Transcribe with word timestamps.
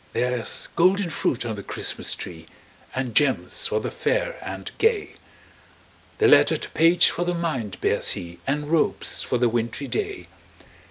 There's 0.13 0.67
golden 0.75 1.11
fruit 1.11 1.45
on 1.45 1.53
the 1.53 1.61
Christmas 1.61 2.15
tree, 2.15 2.47
And 2.95 3.13
gems 3.13 3.67
for 3.67 3.79
the 3.79 3.91
fair 3.91 4.39
and 4.41 4.71
gay; 4.79 5.11
The 6.17 6.27
lettered 6.27 6.65
page 6.73 7.11
for 7.11 7.23
the 7.23 7.35
mind 7.35 7.79
bears 7.81 8.13
he, 8.17 8.39
And 8.47 8.71
robes 8.71 9.21
for 9.21 9.37
the 9.37 9.47
wintry 9.47 9.87
day. 9.87 10.27